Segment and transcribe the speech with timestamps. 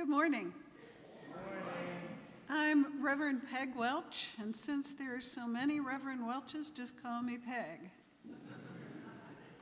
[0.00, 0.54] Good morning.
[2.48, 7.36] I'm Reverend Peg Welch, and since there are so many Reverend Welches, just call me
[7.36, 7.80] Peg.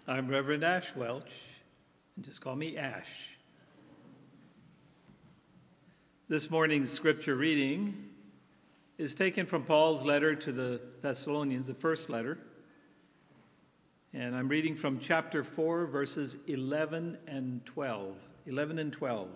[0.07, 1.33] I'm Reverend Ash Welch,
[2.15, 3.31] and just call me Ash.
[6.29, 8.09] This morning's scripture reading
[8.97, 12.39] is taken from Paul's letter to the Thessalonians, the first letter.
[14.15, 18.15] And I'm reading from chapter 4, verses 11 and 12.
[18.47, 19.29] 11 and 12.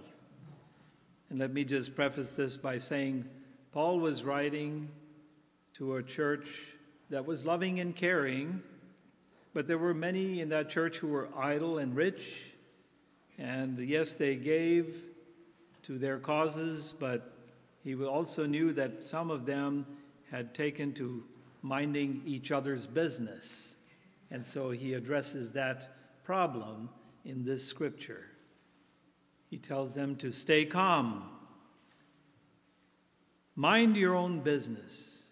[1.32, 3.24] And let me just preface this by saying
[3.72, 4.90] Paul was writing
[5.78, 6.46] to a church
[7.08, 8.60] that was loving and caring,
[9.54, 12.52] but there were many in that church who were idle and rich.
[13.38, 14.94] And yes, they gave
[15.84, 17.32] to their causes, but
[17.82, 19.86] he also knew that some of them
[20.30, 21.24] had taken to
[21.62, 23.76] minding each other's business.
[24.30, 26.90] And so he addresses that problem
[27.24, 28.31] in this scripture.
[29.52, 31.24] He tells them to stay calm,
[33.54, 35.24] mind your own business,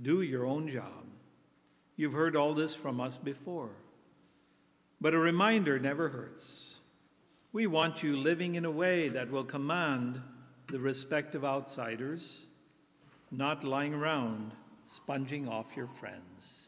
[0.00, 1.04] do your own job.
[1.94, 3.68] You've heard all this from us before,
[4.98, 6.76] but a reminder never hurts.
[7.52, 10.22] We want you living in a way that will command
[10.68, 12.46] the respect of outsiders,
[13.30, 14.52] not lying around
[14.86, 16.67] sponging off your friends.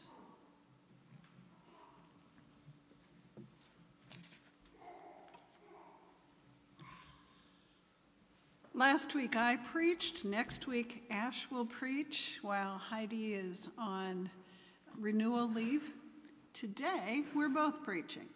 [8.73, 10.23] Last week I preached.
[10.23, 14.29] Next week Ash will preach while Heidi is on
[14.97, 15.91] renewal leave.
[16.53, 18.27] Today we're both preaching.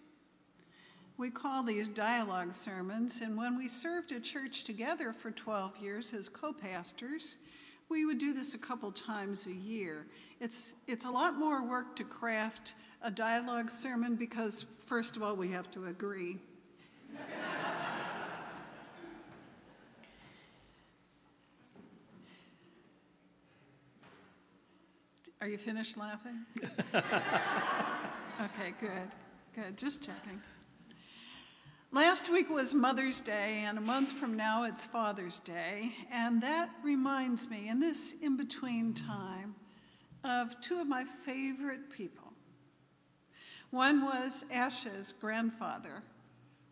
[1.17, 6.13] We call these dialogue sermons, and when we served a church together for 12 years
[6.13, 7.38] as co pastors,
[7.88, 10.06] we would do this a couple times a year.
[10.41, 15.38] It's, it's a lot more work to craft a dialogue sermon because, first of all,
[15.38, 16.39] we have to agree.
[25.45, 26.43] Are you finished laughing?
[26.95, 29.11] okay, good,
[29.53, 29.78] good.
[29.78, 30.41] Just checking.
[31.91, 35.91] Last week was Mother's Day, and a month from now it's Father's Day.
[36.11, 39.53] And that reminds me, in this in between time,
[40.23, 42.33] of two of my favorite people.
[43.69, 46.01] One was Ash's grandfather,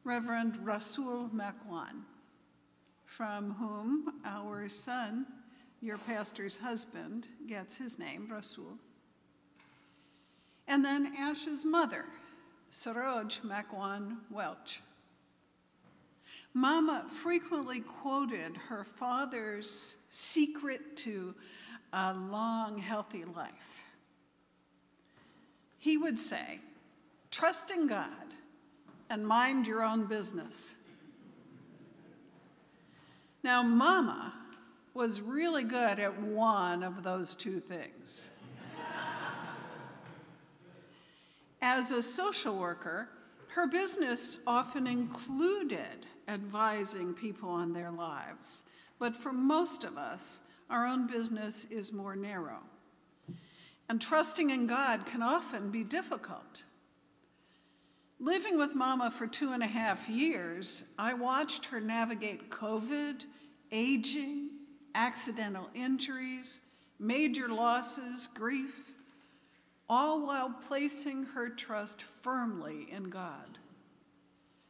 [0.04, 2.06] Reverend Rasul Makwan,
[3.06, 5.28] from whom our son
[5.84, 8.78] your pastor's husband gets his name, Rasul.
[10.66, 12.06] And then Ash's mother,
[12.72, 14.82] Saroj Makwan Welch.
[16.54, 21.36] Mama frequently quoted her father's secret to
[21.92, 23.84] a long, healthy life.
[25.80, 26.62] He would say,
[27.30, 28.08] Trust in God
[29.10, 30.76] and mind your own business.
[33.44, 34.34] Now, Mama
[34.94, 38.30] was really good at one of those two things.
[41.62, 43.10] As a social worker,
[43.48, 48.64] her business often included advising people on their lives.
[49.00, 52.60] But for most of us, our own business is more narrow.
[53.90, 56.64] And trusting in God can often be difficult.
[58.20, 63.26] Living with Mama for two and a half years, I watched her navigate COVID,
[63.72, 64.43] aging,
[64.96, 66.62] accidental injuries,
[67.00, 68.92] major losses, grief,
[69.90, 73.60] all while placing her trust firmly in God.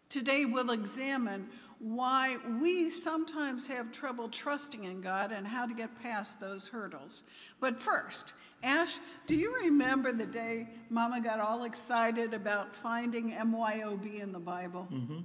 [0.10, 6.02] Today, we'll examine why we sometimes have trouble trusting in God and how to get
[6.02, 7.24] past those hurdles.
[7.60, 14.22] But first, Ash, do you remember the day Mama got all excited about finding MYOB
[14.22, 14.88] in the Bible?
[14.92, 15.18] Mm-hmm.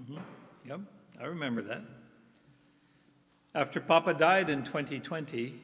[0.00, 0.18] Mm-hmm.
[0.66, 0.80] Yep,
[1.20, 1.82] I remember that.
[3.54, 5.60] After Papa died in 2020,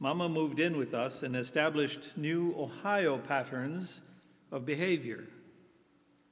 [0.00, 4.00] Mama moved in with us and established new Ohio patterns
[4.50, 5.28] of behavior.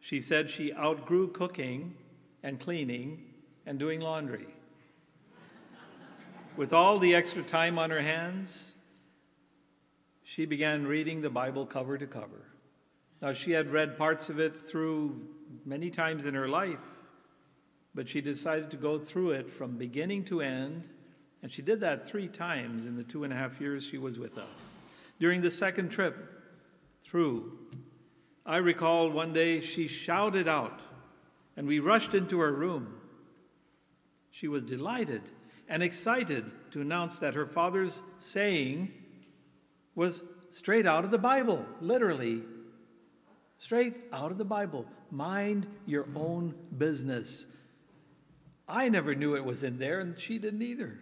[0.01, 1.95] She said she outgrew cooking
[2.43, 3.23] and cleaning
[3.65, 4.49] and doing laundry.
[6.57, 8.73] With all the extra time on her hands,
[10.25, 12.49] she began reading the Bible cover to cover.
[13.23, 15.29] Now, she had read parts of it through
[15.65, 16.83] many times in her life,
[17.95, 20.89] but she decided to go through it from beginning to end,
[21.43, 24.19] and she did that three times in the two and a half years she was
[24.19, 24.75] with us.
[25.21, 26.17] During the second trip
[27.03, 27.59] through,
[28.45, 30.81] I recall one day she shouted out,
[31.57, 32.95] and we rushed into her room.
[34.31, 35.23] She was delighted
[35.69, 38.93] and excited to announce that her father's saying
[39.95, 42.43] was straight out of the Bible, literally.
[43.59, 44.87] Straight out of the Bible.
[45.11, 47.47] Mind your own business.
[48.69, 50.99] I never knew it was in there, and she didn't either.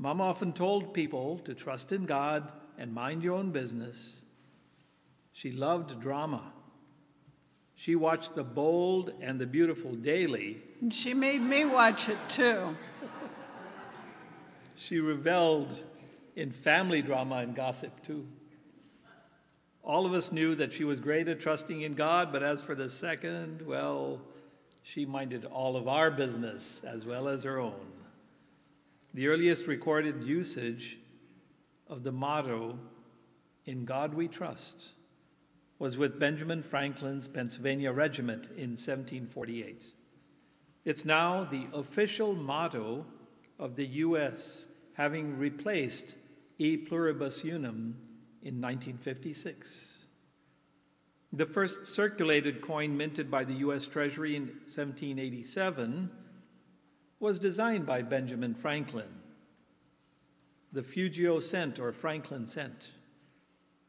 [0.00, 4.22] Mom often told people to trust in God and mind your own business.
[5.34, 6.54] She loved drama.
[7.74, 10.56] She watched The Bold and the Beautiful daily.
[10.80, 12.78] And she made me watch it too.
[14.74, 15.78] she reveled
[16.34, 18.26] in family drama and gossip too.
[19.84, 22.74] All of us knew that she was great at trusting in God, but as for
[22.74, 24.22] the second, well,
[24.82, 27.92] she minded all of our business as well as her own.
[29.12, 30.98] The earliest recorded usage
[31.88, 32.78] of the motto,
[33.66, 34.90] In God We Trust,
[35.80, 39.84] was with Benjamin Franklin's Pennsylvania Regiment in 1748.
[40.84, 43.04] It's now the official motto
[43.58, 46.14] of the U.S., having replaced
[46.58, 47.96] E pluribus unum
[48.42, 49.88] in 1956.
[51.32, 53.86] The first circulated coin minted by the U.S.
[53.86, 56.10] Treasury in 1787
[57.20, 59.08] was designed by Benjamin Franklin,
[60.72, 62.88] the Fugio cent or Franklin cent.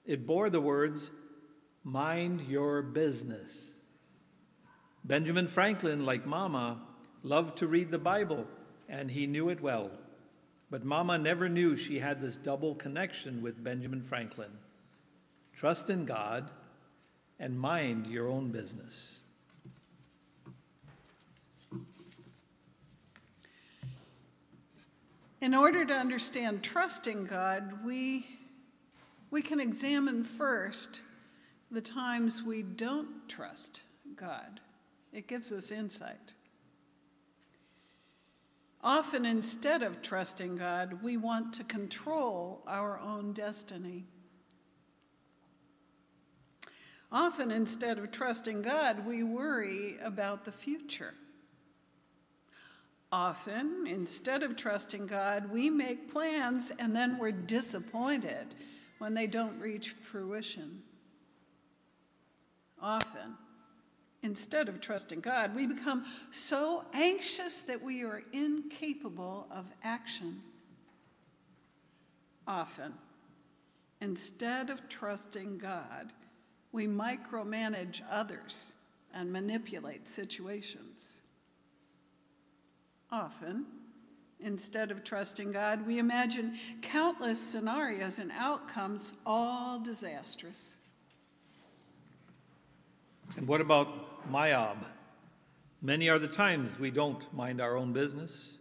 [0.06, 1.12] It bore the words,
[1.84, 3.72] Mind your business.
[5.04, 6.82] Benjamin Franklin, like Mama,
[7.24, 8.46] loved to read the Bible,
[8.88, 9.90] and he knew it well.
[10.70, 14.52] But Mama never knew she had this double connection with Benjamin Franklin
[15.56, 16.52] trust in God
[17.40, 19.21] and mind your own business.
[25.42, 28.28] In order to understand trusting God, we,
[29.32, 31.02] we can examine first
[31.72, 33.82] the times we don't trust
[34.16, 34.60] God.
[35.12, 36.36] It gives us insight.
[38.84, 44.06] Often, instead of trusting God, we want to control our own destiny.
[47.12, 51.16] Often, instead of trusting God, we worry about the future.
[53.12, 58.56] Often, instead of trusting God, we make plans and then we're disappointed
[59.00, 60.82] when they don't reach fruition.
[62.82, 63.36] Often,
[64.24, 70.42] instead of trusting God, we become so anxious that we are incapable of action.
[72.48, 72.94] Often,
[74.00, 76.14] instead of trusting God,
[76.72, 78.74] we micromanage others
[79.14, 81.21] and manipulate situations.
[83.12, 83.66] Often,
[84.40, 90.78] instead of trusting God, we imagine countless scenarios and outcomes, all disastrous.
[93.36, 94.78] And what about myob?
[95.82, 98.52] Many are the times we don't mind our own business.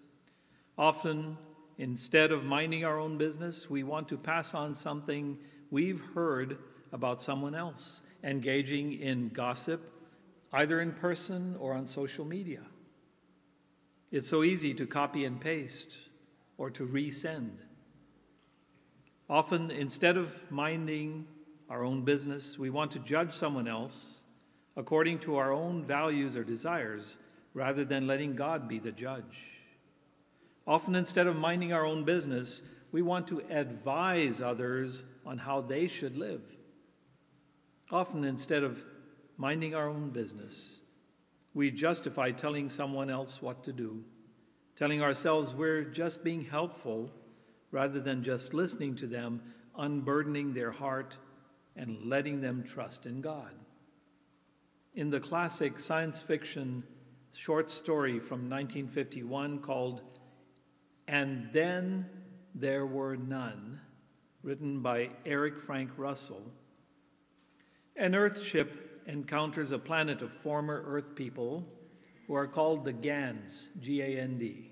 [0.77, 1.37] Often,
[1.79, 5.39] instead of minding our own business, we want to pass on something
[5.71, 6.59] we've heard
[6.93, 9.81] about someone else, engaging in gossip,
[10.53, 12.63] either in person or on social media.
[14.11, 15.97] It's so easy to copy and paste
[16.59, 17.53] or to resend.
[19.29, 21.29] Often, instead of minding
[21.69, 24.19] our own business, we want to judge someone else
[24.77, 27.17] according to our own values or desires
[27.55, 29.47] rather than letting God be the judge.
[30.67, 35.87] Often, instead of minding our own business, we want to advise others on how they
[35.87, 36.43] should live.
[37.93, 38.83] Often, instead of
[39.37, 40.80] minding our own business,
[41.55, 44.05] we justify telling someone else what to do,
[44.77, 47.11] telling ourselves we're just being helpful
[47.71, 49.43] rather than just listening to them,
[49.77, 51.17] unburdening their heart,
[51.77, 53.53] and letting them trust in God.
[54.95, 56.83] In the classic science fiction
[57.35, 60.03] short story from 1951 called
[61.07, 62.07] And Then
[62.55, 63.81] There Were None,
[64.43, 66.43] written by Eric Frank Russell,
[67.97, 71.67] an Earth ship encounters a planet of former Earth people
[72.27, 74.71] who are called the Gands, G A N D.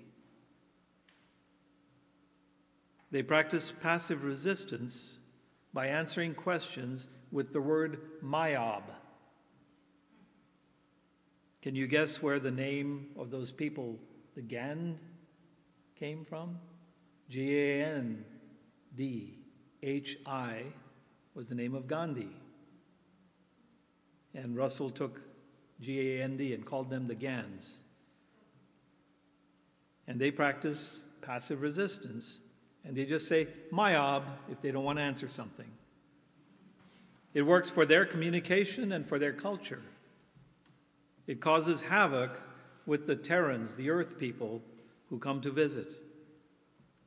[3.11, 5.17] They practice passive resistance
[5.73, 8.83] by answering questions with the word myob.
[11.61, 13.99] Can you guess where the name of those people,
[14.35, 14.99] the Gand,
[15.99, 16.59] came from?
[17.29, 18.23] G A N
[18.95, 19.33] D
[19.83, 20.63] H I
[21.35, 22.29] was the name of Gandhi.
[24.33, 25.21] And Russell took
[25.81, 27.77] G A N D and called them the Gands.
[30.07, 32.41] And they practice passive resistance.
[32.83, 35.67] And they just say, Myob, if they don't want to answer something.
[37.33, 39.81] It works for their communication and for their culture.
[41.27, 42.41] It causes havoc
[42.85, 44.61] with the Terrans, the earth people,
[45.09, 45.91] who come to visit.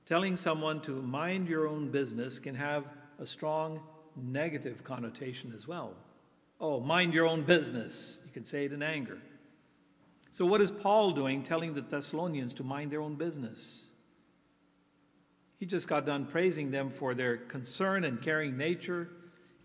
[0.07, 2.85] Telling someone to mind your own business can have
[3.19, 3.81] a strong
[4.17, 5.95] negative connotation as well.
[6.63, 8.21] Oh, mind your own business.
[8.25, 9.19] You can say it in anger.
[10.31, 13.83] So, what is Paul doing telling the Thessalonians to mind their own business?
[15.59, 19.09] He just got done praising them for their concern and caring nature,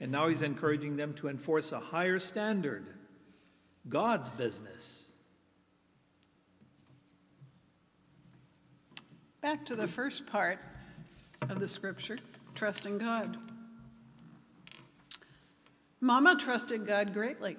[0.02, 2.90] and now he's encouraging them to enforce a higher standard
[3.88, 5.06] God's business.
[9.42, 10.60] Back to the first part
[11.44, 12.18] of the scripture
[12.56, 13.38] trusting God.
[16.00, 17.58] Mama trusted God greatly.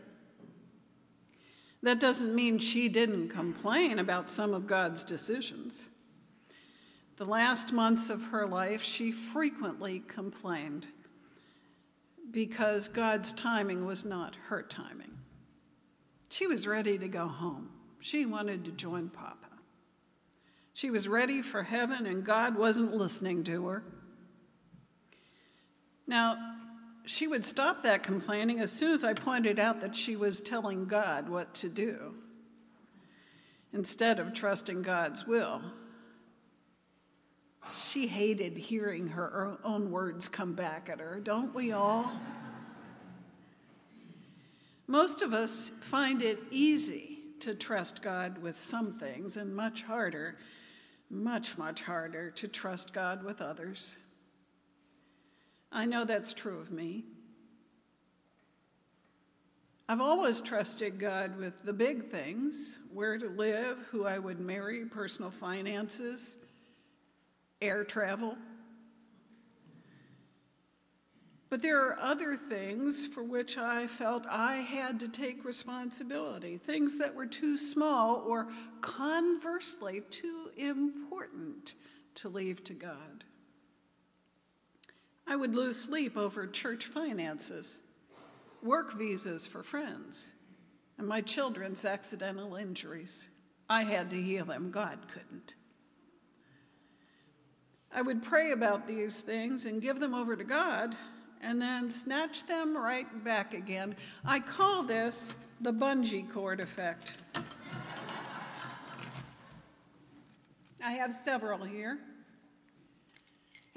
[1.82, 5.86] That doesn't mean she didn't complain about some of God's decisions.
[7.16, 10.88] The last months of her life, she frequently complained
[12.30, 15.18] because God's timing was not her timing.
[16.28, 17.70] She was ready to go home.
[18.00, 19.48] She wanted to join Papa.
[20.74, 23.82] She was ready for heaven, and God wasn't listening to her.
[26.06, 26.36] Now,
[27.08, 30.84] she would stop that complaining as soon as I pointed out that she was telling
[30.84, 32.14] God what to do
[33.72, 35.62] instead of trusting God's will.
[37.74, 42.12] She hated hearing her own words come back at her, don't we all?
[44.86, 50.36] Most of us find it easy to trust God with some things and much harder,
[51.08, 53.96] much, much harder to trust God with others.
[55.70, 57.04] I know that's true of me.
[59.90, 64.84] I've always trusted God with the big things where to live, who I would marry,
[64.84, 66.36] personal finances,
[67.62, 68.36] air travel.
[71.50, 76.98] But there are other things for which I felt I had to take responsibility, things
[76.98, 78.48] that were too small or
[78.82, 81.72] conversely too important
[82.16, 83.24] to leave to God.
[85.28, 87.80] I would lose sleep over church finances,
[88.62, 90.32] work visas for friends,
[90.96, 93.28] and my children's accidental injuries.
[93.68, 95.54] I had to heal them, God couldn't.
[97.92, 100.96] I would pray about these things and give them over to God
[101.42, 103.96] and then snatch them right back again.
[104.24, 107.16] I call this the bungee cord effect.
[110.82, 111.98] I have several here.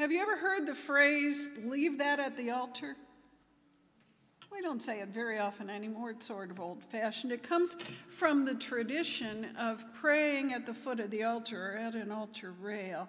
[0.02, 2.96] Have you ever heard the phrase, leave that at the altar?
[4.52, 6.10] We don't say it very often anymore.
[6.10, 7.32] It's sort of old fashioned.
[7.32, 7.78] It comes
[8.08, 12.56] from the tradition of praying at the foot of the altar or at an altar
[12.60, 13.08] rail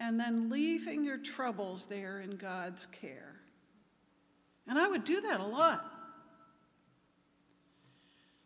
[0.00, 3.34] and then leaving your troubles there in God's care.
[4.66, 5.84] And I would do that a lot.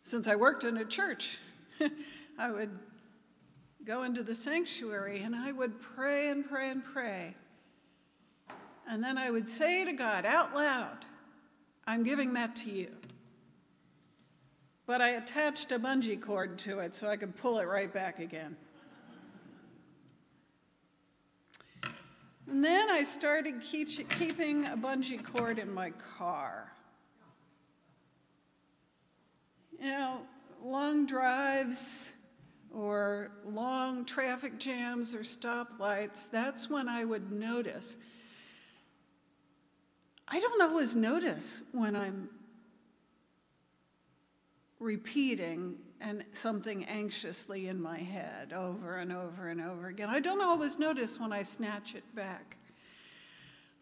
[0.02, 1.38] Since I worked in a church,
[2.36, 2.76] I would
[3.84, 7.36] go into the sanctuary and I would pray and pray and pray.
[8.88, 11.04] And then I would say to God out loud,
[11.86, 12.90] I'm giving that to you.
[14.86, 18.20] But I attached a bungee cord to it so I could pull it right back
[18.20, 18.56] again.
[22.48, 26.72] And then I started keeping a bungee cord in my car.
[29.80, 30.20] You know,
[30.62, 32.10] long drives
[32.72, 37.96] or long traffic jams or stoplights, that's when I would notice
[40.28, 42.28] I don't always notice when I'm
[44.80, 50.10] repeating and something anxiously in my head over and over and over again.
[50.10, 52.56] I don't always notice when I snatch it back.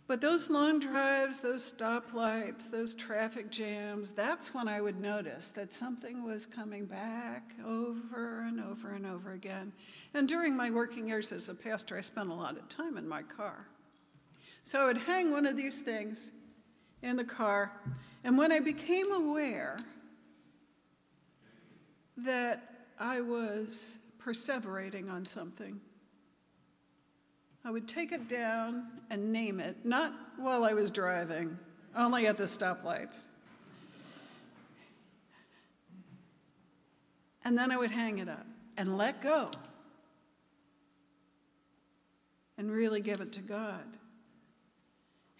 [0.06, 5.72] But those long drives, those stoplights, those traffic jams, that's when I would notice that
[5.72, 9.72] something was coming back over and over and over again.
[10.12, 13.08] And during my working years as a pastor, I spent a lot of time in
[13.08, 13.66] my car.
[14.64, 16.32] So I would hang one of these things
[17.02, 17.70] in the car,
[18.24, 19.76] and when I became aware
[22.16, 25.78] that I was perseverating on something,
[27.62, 31.58] I would take it down and name it, not while I was driving,
[31.94, 33.26] only at the stoplights.
[37.44, 38.46] And then I would hang it up
[38.78, 39.50] and let go
[42.56, 43.98] and really give it to God.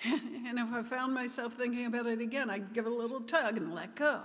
[0.46, 3.74] And if I found myself thinking about it again, I'd give a little tug and
[3.74, 4.20] let go.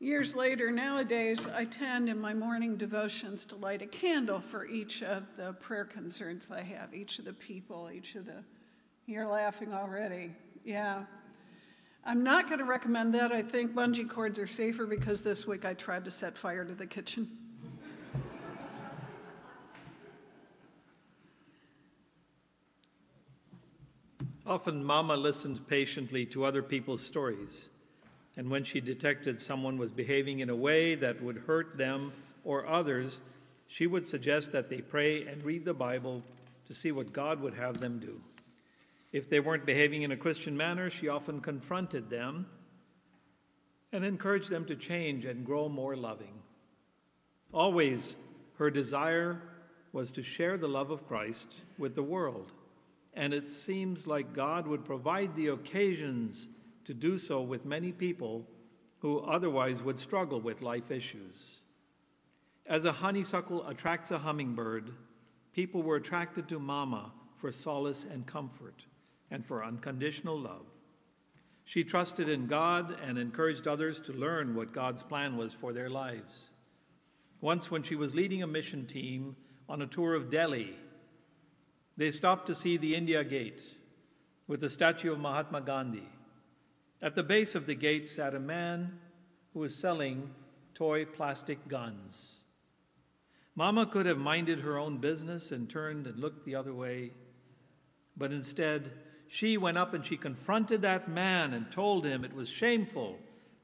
[0.00, 5.02] Years later, nowadays, I tend in my morning devotions to light a candle for each
[5.02, 8.42] of the prayer concerns I have, each of the people, each of the.
[9.06, 10.32] You're laughing already.
[10.64, 11.04] Yeah.
[12.04, 13.32] I'm not going to recommend that.
[13.32, 16.74] I think bungee cords are safer because this week I tried to set fire to
[16.74, 17.30] the kitchen.
[24.46, 27.68] Often, Mama listened patiently to other people's stories
[28.36, 32.12] And when she detected someone was behaving in a way that would hurt them
[32.44, 33.22] or others,
[33.66, 36.22] she would suggest that they pray and read the Bible
[36.66, 38.20] to see what God would have them do.
[39.12, 42.46] If they weren't behaving in a Christian manner, she often confronted them
[43.92, 46.42] and encouraged them to change and grow more loving.
[47.52, 48.16] Always,
[48.58, 49.40] her desire
[49.92, 51.48] was to share the love of Christ
[51.78, 52.52] with the world,
[53.16, 56.48] and it seems like God would provide the occasions
[56.84, 58.46] to do so with many people
[58.98, 61.60] who otherwise would struggle with life issues.
[62.66, 64.92] As a honeysuckle attracts a hummingbird,
[65.52, 68.84] people were attracted to Mama for solace and comfort
[69.30, 70.66] and for unconditional love.
[71.64, 75.90] She trusted in God and encouraged others to learn what God's plan was for their
[75.90, 76.50] lives.
[77.40, 79.36] Once, when she was leading a mission team
[79.68, 80.76] on a tour of Delhi,
[81.96, 83.62] they stopped to see the India Gate
[84.46, 86.08] with the statue of Mahatma Gandhi.
[87.02, 88.98] At the base of the gate sat a man
[89.52, 90.30] who was selling
[90.74, 92.34] toy plastic guns.
[93.54, 97.12] Mama could have minded her own business and turned and looked the other way,
[98.16, 98.92] but instead,
[99.28, 103.18] she went up and she confronted that man and told him it was shameful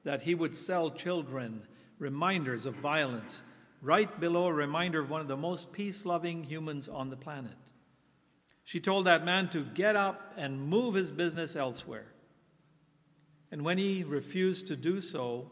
[0.04, 1.62] that he would sell children
[1.98, 3.42] reminders of violence
[3.80, 7.54] right below a reminder of one of the most peace loving humans on the planet.
[8.72, 12.06] She told that man to get up and move his business elsewhere.
[13.50, 15.50] And when he refused to do so,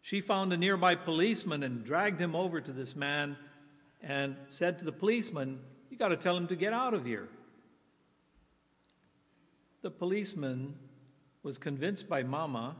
[0.00, 3.36] she found a nearby policeman and dragged him over to this man
[4.00, 5.60] and said to the policeman,
[5.90, 7.28] You got to tell him to get out of here.
[9.82, 10.76] The policeman
[11.42, 12.76] was convinced by Mama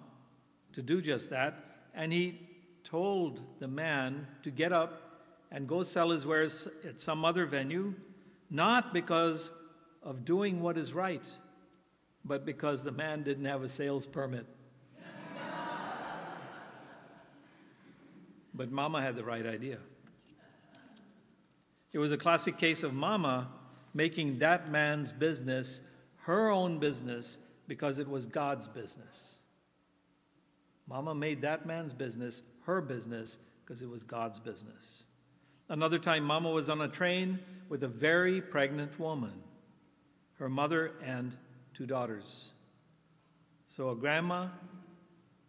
[0.73, 1.63] to do just that,
[1.95, 2.41] and he
[2.85, 7.93] told the man to get up and go sell his wares at some other venue,
[8.53, 9.51] not because
[10.03, 11.25] of doing what is right,
[12.23, 14.47] but because the man didn't have a sales permit.
[18.55, 19.79] but Mama had the right idea.
[21.95, 23.49] It was a classic case of Mama
[23.95, 25.81] making that man's business
[26.19, 29.39] her own business because it was God's business.
[30.87, 35.05] Mama made that man's business her business because it was God's business.
[35.69, 39.33] Another time, Mama was on a train with a very pregnant woman,
[40.39, 41.37] her mother, and
[41.75, 42.51] two daughters.
[43.67, 44.49] So, a grandma,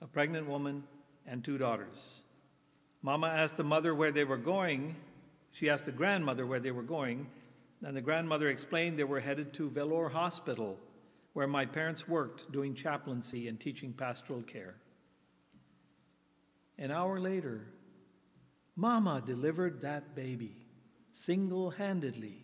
[0.01, 0.83] a pregnant woman,
[1.25, 2.21] and two daughters.
[3.01, 4.95] Mama asked the mother where they were going.
[5.51, 7.27] She asked the grandmother where they were going,
[7.85, 10.77] and the grandmother explained they were headed to Vellore Hospital,
[11.33, 14.75] where my parents worked doing chaplaincy and teaching pastoral care.
[16.77, 17.67] An hour later,
[18.75, 20.57] Mama delivered that baby
[21.11, 22.43] single handedly.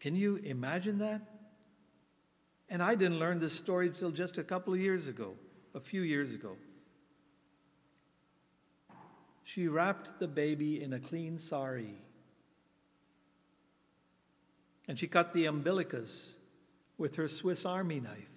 [0.00, 1.22] Can you imagine that?
[2.68, 5.34] And I didn't learn this story until just a couple of years ago,
[5.74, 6.56] a few years ago.
[9.44, 11.94] She wrapped the baby in a clean sari
[14.86, 16.36] and she cut the umbilicus
[16.98, 18.28] with her Swiss Army knife.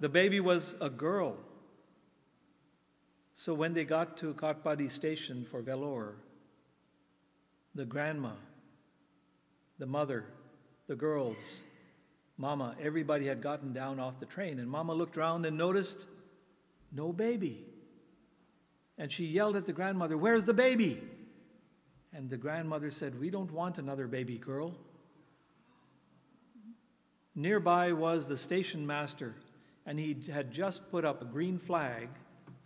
[0.00, 1.36] the baby was a girl.
[3.34, 6.14] So when they got to Katpadi station for Vellore,
[7.74, 8.32] the grandma,
[9.78, 10.24] the mother,
[10.86, 11.38] the girls,
[12.36, 16.06] Mama, everybody had gotten down off the train, and Mama looked around and noticed
[16.90, 17.64] no baby.
[18.98, 21.02] And she yelled at the grandmother, Where's the baby?
[22.12, 24.74] And the grandmother said, We don't want another baby girl.
[27.34, 29.34] Nearby was the station master,
[29.86, 32.08] and he had just put up a green flag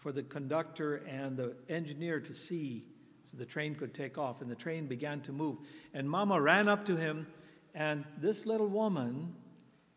[0.06, 2.84] for the conductor and the engineer to see
[3.24, 4.40] so the train could take off.
[4.40, 5.56] And the train began to move.
[5.94, 7.26] And Mama ran up to him,
[7.74, 9.34] and this little woman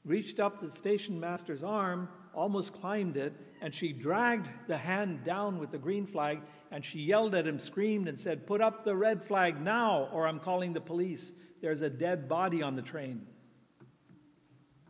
[0.03, 5.59] reached up the station master's arm, almost climbed it, and she dragged the hand down
[5.59, 6.41] with the green flag
[6.71, 10.27] and she yelled at him, screamed, and said, Put up the red flag now, or
[10.27, 11.33] I'm calling the police.
[11.61, 13.27] There's a dead body on the train.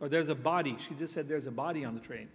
[0.00, 0.76] Or there's a body.
[0.78, 2.28] She just said, There's a body on the train.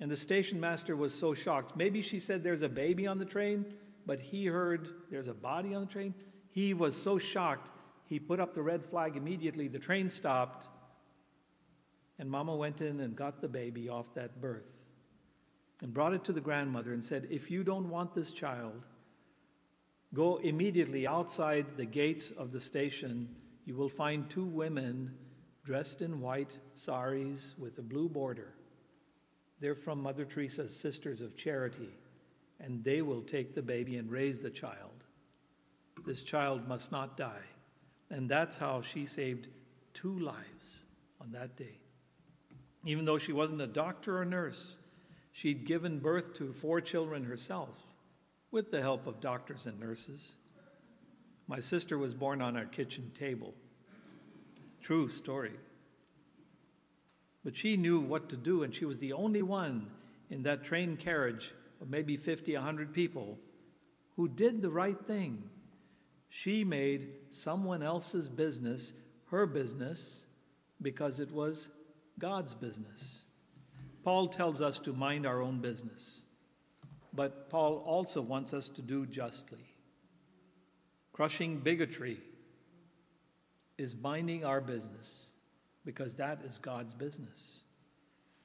[0.00, 1.76] And the station master was so shocked.
[1.76, 3.64] Maybe she said, There's a baby on the train,
[4.04, 6.14] but he heard, There's a body on the train.
[6.50, 7.70] He was so shocked,
[8.06, 9.68] he put up the red flag immediately.
[9.68, 10.68] The train stopped,
[12.18, 14.84] and Mama went in and got the baby off that berth
[15.82, 18.86] and brought it to the grandmother and said, If you don't want this child,
[20.14, 23.28] go immediately outside the gates of the station.
[23.64, 25.14] You will find two women
[25.64, 28.54] dressed in white saris with a blue border.
[29.60, 31.90] They're from Mother Teresa's Sisters of Charity,
[32.60, 35.04] and they will take the baby and raise the child.
[36.04, 37.44] This child must not die.
[38.10, 39.48] And that's how she saved
[39.94, 40.82] two lives
[41.20, 41.78] on that day.
[42.84, 44.76] Even though she wasn't a doctor or nurse,
[45.32, 47.70] she'd given birth to four children herself
[48.52, 50.34] with the help of doctors and nurses.
[51.48, 53.54] My sister was born on our kitchen table.
[54.82, 55.52] True story.
[57.46, 59.86] But she knew what to do, and she was the only one
[60.30, 63.38] in that train carriage of maybe 50, 100 people
[64.16, 65.44] who did the right thing.
[66.28, 68.92] She made someone else's business
[69.26, 70.26] her business
[70.82, 71.70] because it was
[72.18, 73.20] God's business.
[74.02, 76.22] Paul tells us to mind our own business,
[77.12, 79.72] but Paul also wants us to do justly.
[81.12, 82.18] Crushing bigotry
[83.78, 85.30] is minding our business
[85.86, 87.60] because that is God's business.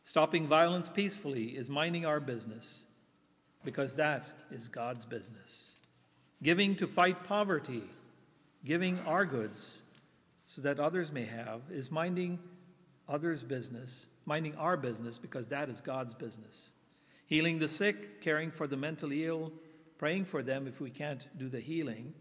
[0.03, 2.83] Stopping violence peacefully is minding our business
[3.65, 5.71] because that is God's business.
[6.41, 7.83] Giving to fight poverty,
[8.63, 9.81] giving our goods
[10.45, 12.39] so that others may have, is minding
[13.09, 16.69] others' business, minding our business because that is God's business.
[17.27, 19.51] Healing the sick, caring for the mentally ill,
[19.97, 22.13] praying for them if we can't do the healing,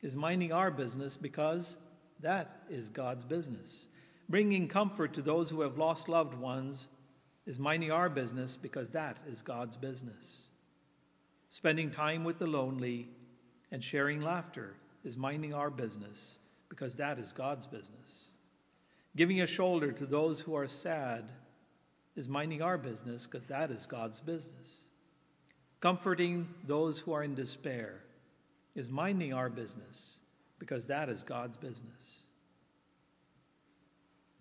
[0.00, 1.76] is minding our business because
[2.20, 3.86] that is God's business.
[4.30, 6.86] Bringing comfort to those who have lost loved ones
[7.46, 10.42] is minding our business because that is God's business.
[11.48, 13.08] Spending time with the lonely
[13.72, 16.38] and sharing laughter is minding our business
[16.68, 18.28] because that is God's business.
[19.16, 21.24] Giving a shoulder to those who are sad
[22.14, 24.84] is minding our business because that is God's business.
[25.80, 28.02] Comforting those who are in despair
[28.76, 30.20] is minding our business
[30.60, 32.09] because that is God's business.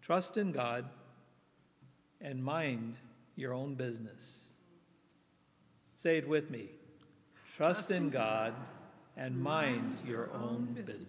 [0.10, 0.86] Trust in God
[2.20, 2.98] and mind
[3.36, 4.40] your own business.
[5.98, 6.70] Say it with me.
[7.56, 8.56] Trust in God
[9.16, 11.06] and mind your own business.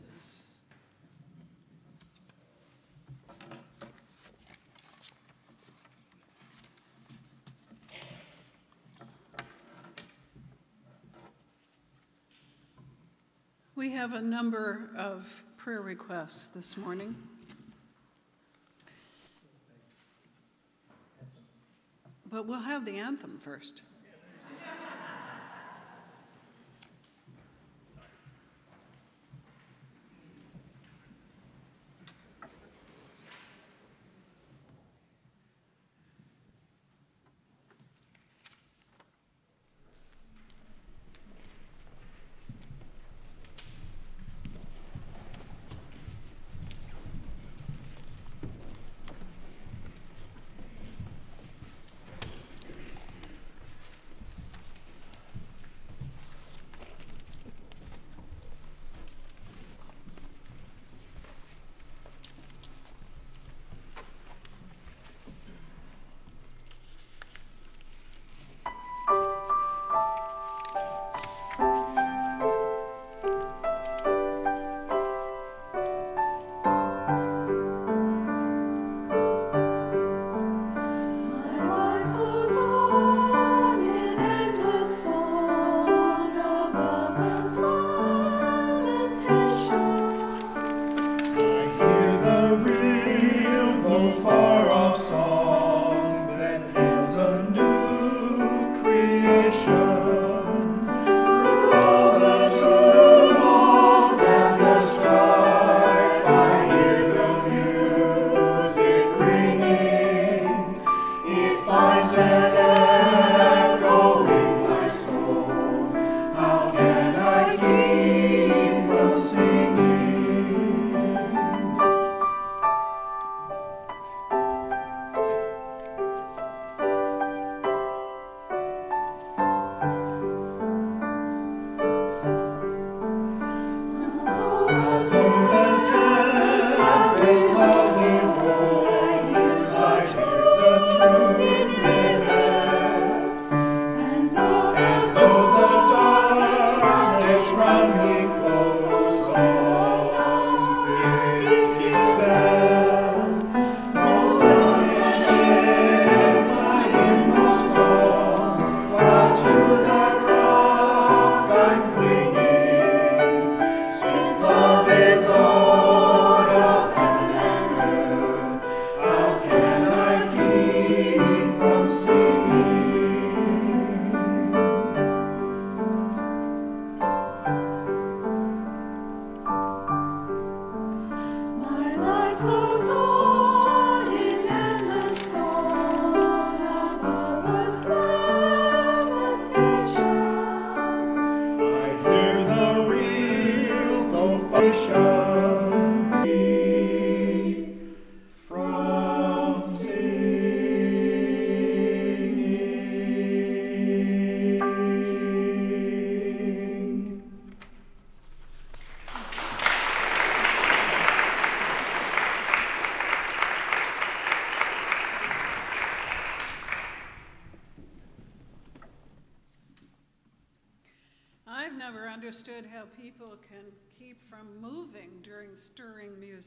[13.75, 17.17] We have a number of prayer requests this morning.
[22.31, 23.83] But we'll have the anthem first.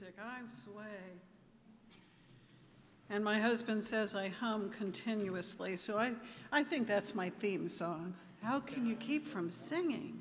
[0.03, 0.19] Music.
[0.21, 0.83] I sway.
[3.09, 6.13] And my husband says I hum continuously, so I,
[6.51, 8.13] I think that's my theme song.
[8.41, 10.19] How can you keep from singing?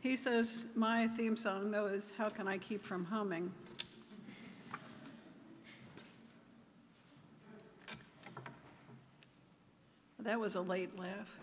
[0.00, 3.52] He says my theme song, though, is How Can I Keep from Humming?
[10.20, 11.38] That was a late laugh.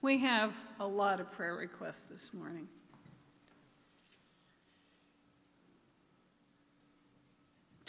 [0.00, 2.66] We have a lot of prayer requests this morning.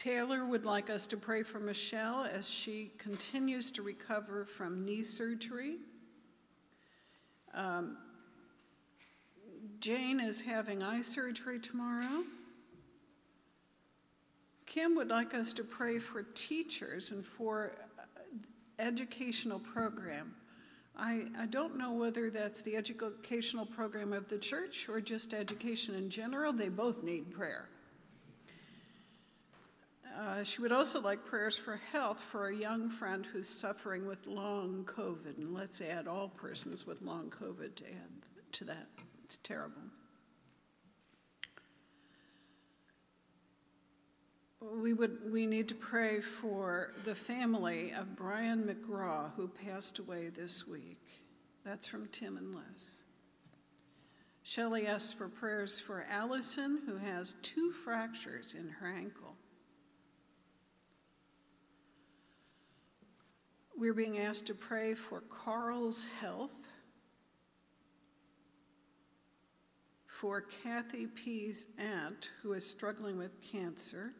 [0.03, 5.01] Taylor would like us to pray for Michelle as she continues to recover from knee
[5.01, 5.77] surgery.
[7.53, 7.95] Um,
[9.79, 12.25] Jane is having eye surgery tomorrow.
[14.65, 18.01] Kim would like us to pray for teachers and for uh,
[18.79, 20.35] educational program.
[20.97, 25.95] I, I don't know whether that's the educational program of the church or just education
[25.95, 26.51] in general.
[26.51, 27.69] They both need prayer.
[30.15, 34.27] Uh, she would also like prayers for health for a young friend who's suffering with
[34.27, 35.37] long COVID.
[35.37, 38.89] And let's add all persons with long COVID to add to that.
[39.23, 39.81] It's terrible.
[44.71, 50.29] we would we need to pray for the family of Brian McGraw who passed away
[50.29, 51.21] this week.
[51.65, 53.01] That's from Tim and Les.
[54.41, 59.32] Shelley asks for prayers for Allison who has two fractures in her ankle.
[63.83, 66.55] We're being asked to pray for Carl's health,
[70.07, 74.13] for Kathy P's aunt who is struggling with cancer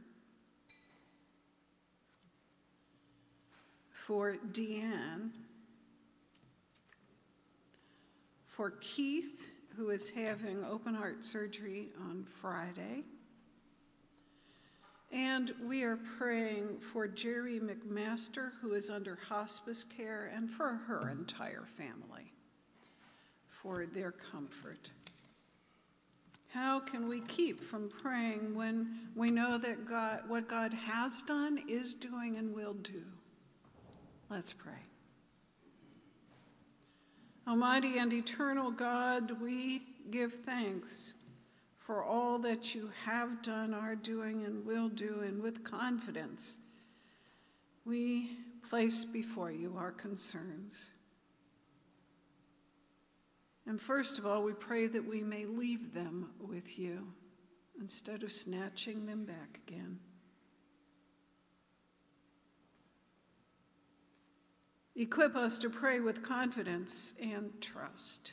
[3.89, 5.29] for Deanne,
[8.45, 9.43] for Keith,
[9.77, 13.05] who is having open heart surgery on Friday.
[15.13, 21.07] And we are praying for Jerry McMaster, who is under hospice care, and for her
[21.11, 22.33] entire family,
[23.47, 24.89] for their comfort.
[26.47, 31.59] How can we keep from praying when we know that God, what God has done,
[31.67, 33.03] is doing, and will do?
[34.31, 34.81] Let's pray.
[37.47, 41.13] Almighty and eternal God, we give thanks
[41.83, 46.57] for all that you have done, are doing, and will do, and with confidence,
[47.83, 48.37] we
[48.69, 50.91] place before you our concerns.
[53.67, 57.07] And first of all, we pray that we may leave them with you
[57.77, 59.99] instead of snatching them back again.
[64.95, 68.31] Equip us to pray with confidence and trust.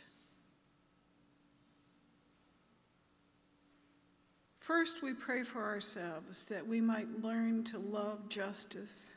[4.70, 9.14] First, we pray for ourselves that we might learn to love justice,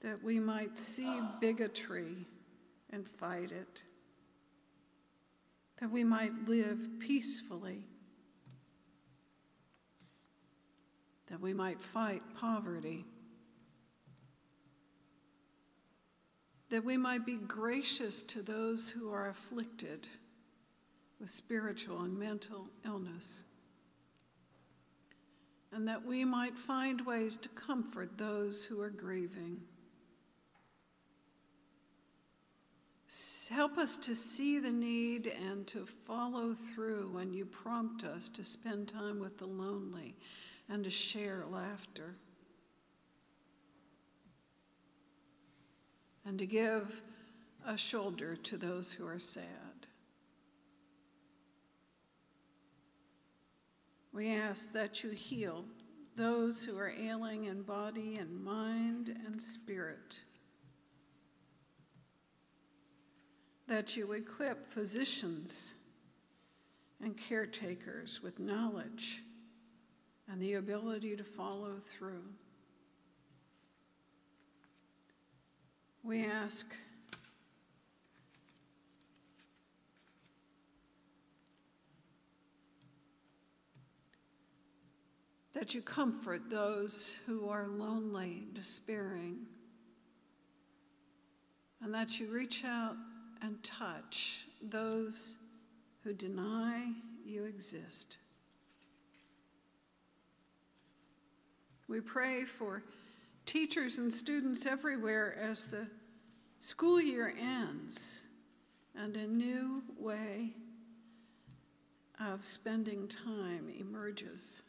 [0.00, 2.28] that we might see bigotry
[2.90, 3.82] and fight it,
[5.80, 7.84] that we might live peacefully,
[11.26, 13.04] that we might fight poverty
[16.70, 20.06] that we might be gracious to those who are afflicted
[21.20, 23.42] with spiritual and mental illness,
[25.74, 29.60] and that we might find ways to comfort those who are grieving.
[33.50, 38.42] Help us to see the need and to follow through when you prompt us to
[38.42, 40.16] spend time with the lonely
[40.68, 42.16] and to share laughter.
[46.24, 47.02] and to give
[47.66, 49.73] a shoulder to those who are sad.
[54.14, 55.64] We ask that you heal
[56.16, 60.20] those who are ailing in body and mind and spirit.
[63.66, 65.74] That you equip physicians
[67.02, 69.24] and caretakers with knowledge
[70.30, 72.22] and the ability to follow through.
[76.04, 76.72] We ask
[85.54, 89.38] that you comfort those who are lonely, despairing,
[91.80, 92.96] and that you reach out
[93.40, 95.36] and touch those
[96.02, 96.92] who deny
[97.24, 98.18] you exist.
[101.86, 102.82] We pray for
[103.46, 105.86] teachers and students everywhere as the
[106.58, 108.22] school year ends
[108.96, 110.50] and a new way
[112.18, 114.62] of spending time emerges.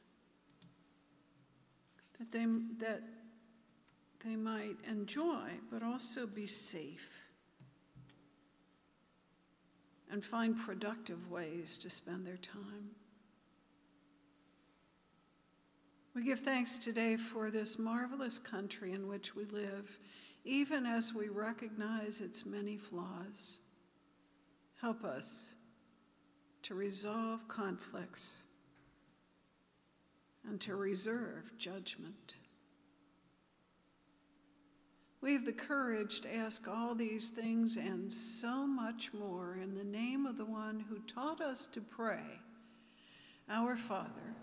[2.32, 2.46] That they,
[2.86, 3.02] that
[4.24, 7.26] they might enjoy, but also be safe
[10.12, 12.92] and find productive ways to spend their time.
[16.14, 20.00] We give thanks today for this marvelous country in which we live,
[20.46, 23.58] even as we recognize its many flaws.
[24.80, 25.52] Help us
[26.64, 28.45] to resolve conflicts
[30.48, 32.36] and to reserve judgment.
[35.22, 39.84] We have the courage to ask all these things and so much more in the
[39.84, 42.40] name of the one who taught us to pray
[43.50, 44.36] Our Father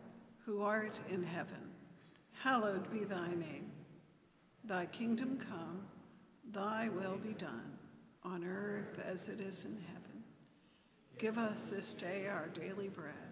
[0.44, 1.70] who art in heaven,
[2.32, 3.70] hallowed be thy name.
[4.64, 5.82] Thy kingdom come,
[6.52, 7.78] thy will be done,
[8.24, 10.24] on earth as it is in heaven.
[11.18, 13.31] Give us this day our daily bread,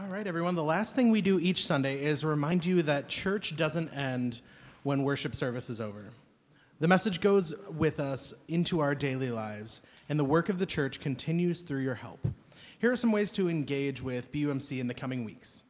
[0.00, 0.54] All right, everyone.
[0.54, 4.40] The last thing we do each Sunday is remind you that church doesn't end
[4.82, 6.06] when worship service is over.
[6.78, 11.00] The message goes with us into our daily lives, and the work of the church
[11.00, 12.26] continues through your help.
[12.78, 15.64] Here are some ways to engage with BUMC in the coming weeks.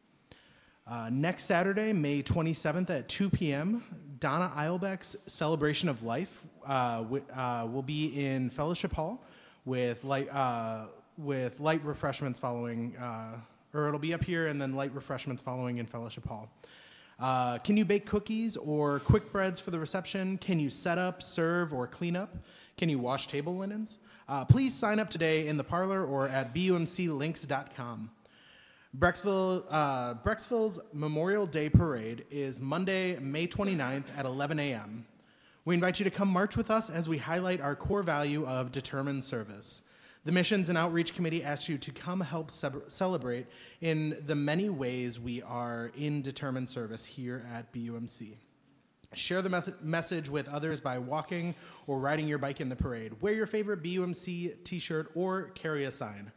[0.87, 3.83] Uh, next Saturday, May 27th at 2 p.m.,
[4.21, 9.25] Donna Eilbeck's Celebration of Life uh, w- uh, will be in Fellowship Hall
[9.65, 10.85] with light, uh,
[11.19, 13.33] with light refreshments following, uh,
[13.75, 16.51] or it'll be up here and then light refreshments following in Fellowship Hall.
[17.19, 20.39] Uh, can you bake cookies or quick breads for the reception?
[20.39, 22.35] Can you set up, serve, or clean up?
[22.77, 23.99] Can you wash table linens?
[24.49, 28.11] please sign up today in the parlor or at bumclinks.com.
[28.99, 35.05] Brecksville, uh, Memorial Day Parade is Monday, May 29th at 11 a.m.
[35.65, 38.73] We invite you to come march with us as we highlight our core value of
[38.73, 39.83] determined service.
[40.25, 43.47] The Missions and Outreach Committee asks you to come help celebrate
[43.81, 48.35] in the many ways we are in determined service here at BUMC.
[49.15, 51.55] Share the message with others by walking
[51.87, 53.21] or riding your bike in the parade.
[53.23, 56.31] Wear your favorite BUMC t shirt or carry a sign.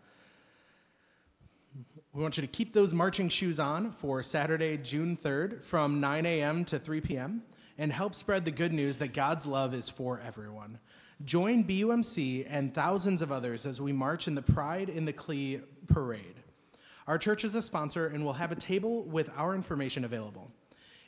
[2.14, 6.26] We want you to keep those marching shoes on for Saturday, June 3rd from 9
[6.26, 6.64] a.m.
[6.66, 7.44] to 3 p.m.
[7.78, 10.80] and help spread the good news that God's love is for everyone.
[11.26, 15.62] Join BUMC and thousands of others as we march in the Pride in the Clee
[15.88, 16.36] parade.
[17.08, 20.52] Our church is a sponsor and will have a table with our information available.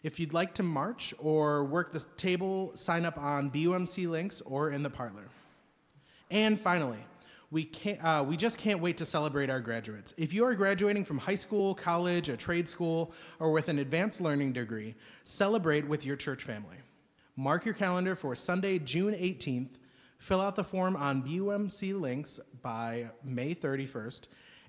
[0.04, 4.72] If you'd like to march or work the table, sign up on BUMC links or
[4.72, 5.28] in the parlor.
[6.32, 7.04] And finally,
[7.52, 10.14] we, can't, uh, we just can't wait to celebrate our graduates.
[10.16, 14.22] If you are graduating from high school, college, a trade school, or with an advanced
[14.22, 16.78] learning degree, celebrate with your church family.
[17.36, 19.72] Mark your calendar for Sunday, June 18th.
[20.26, 24.22] Fill out the form on BUMC links by May 31st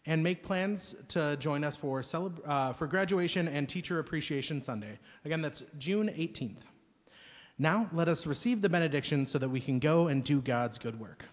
[0.05, 4.99] and make plans to join us for, celeb- uh, for graduation and Teacher Appreciation Sunday.
[5.25, 6.61] Again, that's June 18th.
[7.59, 11.01] Now, let us receive the benediction so that we can go and do God's good
[11.01, 11.25] work.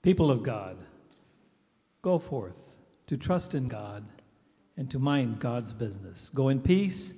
[0.00, 0.78] People of God,
[2.00, 2.69] go forth
[3.10, 4.04] to trust in God
[4.76, 6.30] and to mind God's business.
[6.32, 7.12] Go in peace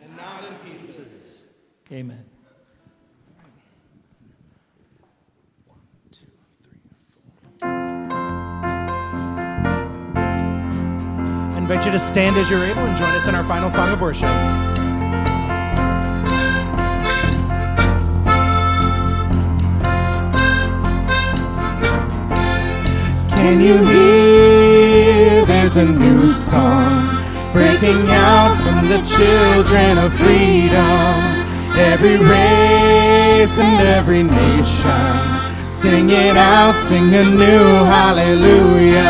[0.00, 1.46] and not in pieces.
[1.90, 2.24] Amen.
[7.60, 7.66] I
[11.58, 14.00] invite you to stand as you're able and join us in our final song of
[14.00, 14.69] worship.
[23.40, 25.46] Can you hear?
[25.46, 27.08] There's a new song
[27.52, 31.14] breaking out from the children of freedom.
[31.76, 35.40] Every race and every nation
[35.80, 39.00] Sing it out, sing a new hallelujah.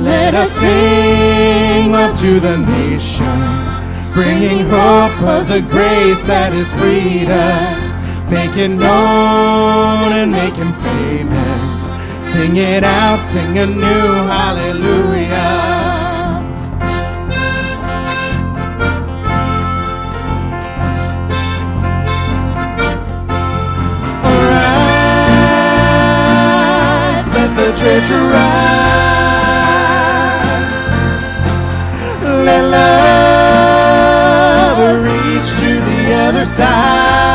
[0.00, 1.90] Let us sing
[2.22, 3.69] to the nations,
[4.12, 7.94] bringing hope of the grace that has freed us.
[8.30, 11.90] Make it known and him famous.
[12.32, 13.82] Sing it out, sing a new
[14.34, 15.78] hallelujah.
[27.56, 29.20] The church arise.
[32.22, 33.29] Let love
[36.56, 37.29] side.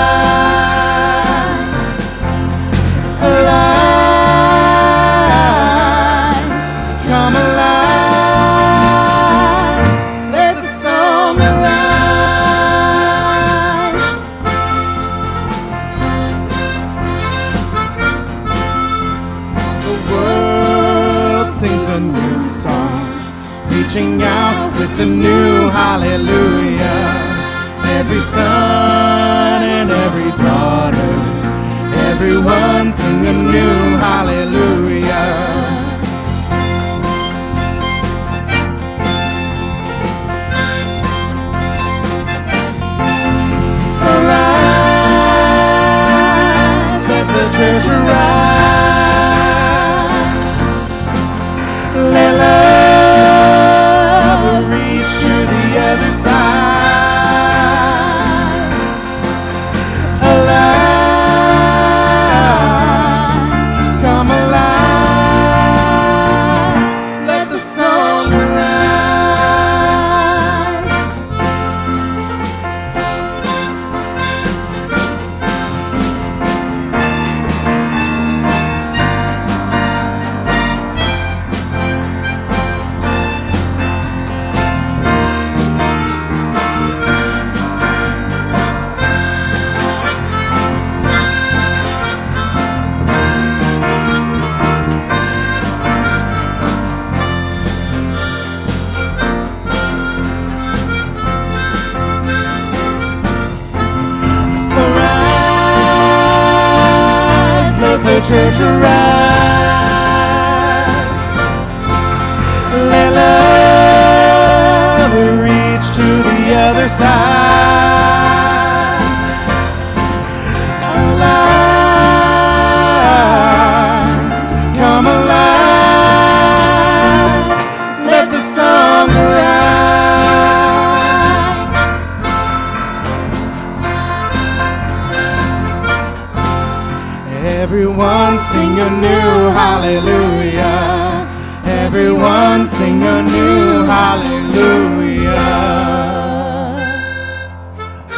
[138.55, 141.27] Sing a new hallelujah.
[141.65, 145.35] Everyone sing a new hallelujah.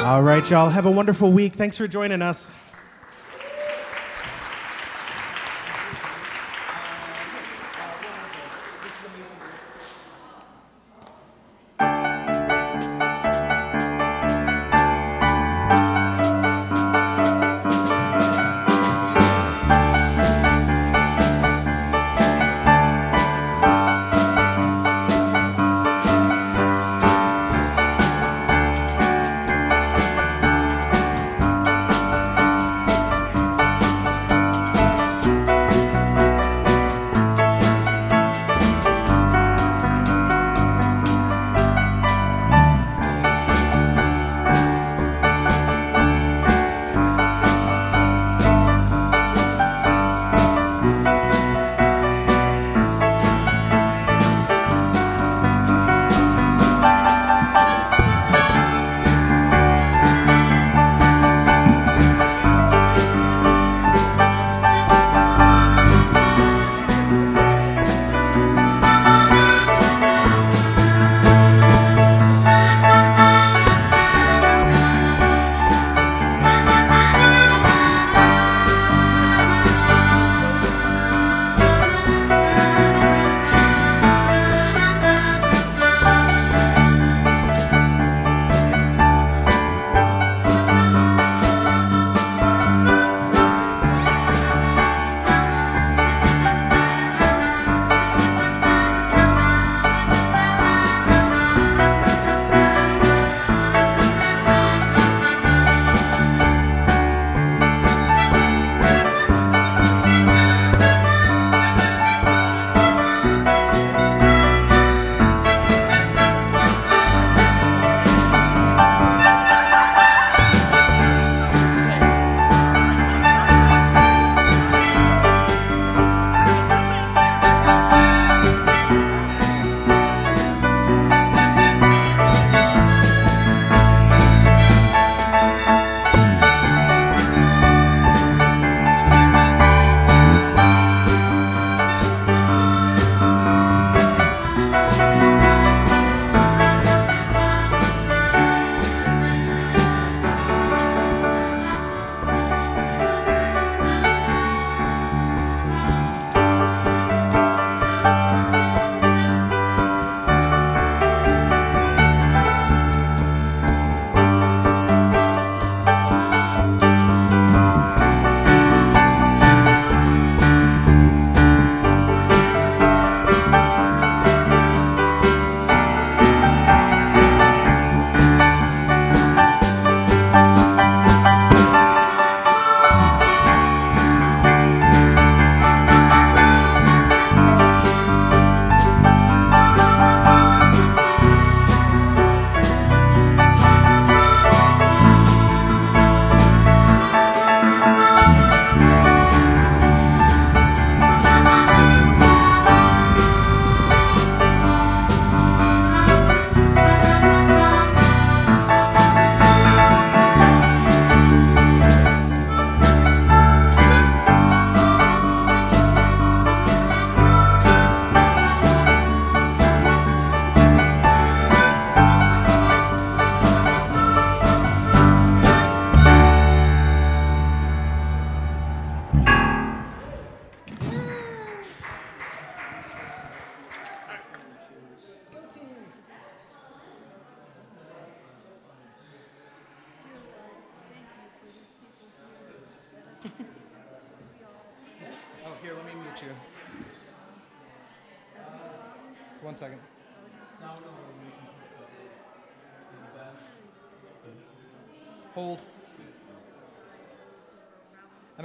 [0.05, 0.69] All right, y'all.
[0.69, 1.55] Have a wonderful week.
[1.55, 2.55] Thanks for joining us.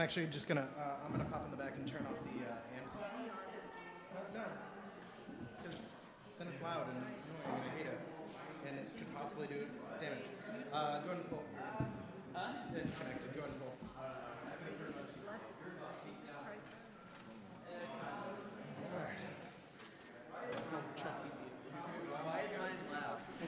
[0.03, 0.67] Actually just gonna.
[0.77, 2.99] Uh, I'm gonna pop in the back and turn off the uh, amps.
[2.99, 3.07] Uh,
[4.35, 4.43] no,
[5.63, 5.87] because
[6.39, 8.01] then it's loud and annoying, and I hate it,
[8.67, 9.67] and it could possibly do
[10.01, 10.27] damage.
[10.73, 11.45] Uh, go ahead and pull.
[12.35, 12.51] Huh?
[12.75, 13.31] It's connected.
[13.33, 13.73] Go ahead and pull.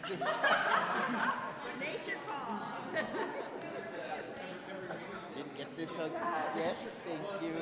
[0.06, 0.48] Nature
[5.76, 5.88] Yet.
[7.04, 7.54] Thank you.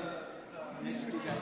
[0.84, 1.38] You guys.